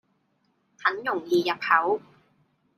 [0.81, 2.01] 很容易入口